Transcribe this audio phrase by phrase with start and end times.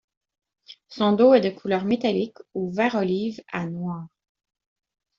[0.87, 4.07] Son dos est de couleur métallique ou vert olive à noir.